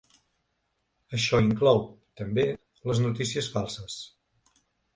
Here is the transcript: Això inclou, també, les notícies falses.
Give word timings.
Això 1.17 1.41
inclou, 1.49 1.83
també, 2.23 2.47
les 2.93 3.05
notícies 3.07 3.53
falses. 3.59 4.03